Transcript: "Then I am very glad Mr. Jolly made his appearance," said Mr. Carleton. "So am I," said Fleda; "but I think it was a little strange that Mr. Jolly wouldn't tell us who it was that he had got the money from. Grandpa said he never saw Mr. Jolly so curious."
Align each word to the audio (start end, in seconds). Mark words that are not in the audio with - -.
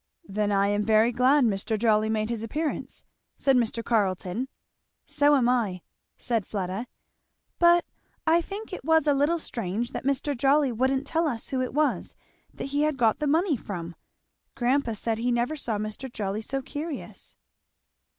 "Then 0.27 0.51
I 0.51 0.67
am 0.69 0.81
very 0.81 1.11
glad 1.11 1.43
Mr. 1.43 1.77
Jolly 1.77 2.09
made 2.09 2.31
his 2.31 2.41
appearance," 2.41 3.03
said 3.37 3.55
Mr. 3.55 3.85
Carleton. 3.85 4.47
"So 5.05 5.35
am 5.35 5.47
I," 5.47 5.83
said 6.17 6.47
Fleda; 6.47 6.87
"but 7.59 7.85
I 8.25 8.41
think 8.41 8.73
it 8.73 8.83
was 8.83 9.05
a 9.05 9.13
little 9.13 9.37
strange 9.37 9.91
that 9.91 10.03
Mr. 10.03 10.35
Jolly 10.35 10.71
wouldn't 10.71 11.05
tell 11.05 11.27
us 11.27 11.49
who 11.49 11.61
it 11.61 11.75
was 11.75 12.15
that 12.51 12.69
he 12.73 12.81
had 12.81 12.97
got 12.97 13.19
the 13.19 13.27
money 13.27 13.55
from. 13.55 13.93
Grandpa 14.55 14.93
said 14.93 15.19
he 15.19 15.31
never 15.31 15.55
saw 15.55 15.77
Mr. 15.77 16.11
Jolly 16.11 16.41
so 16.41 16.63
curious." 16.63 17.37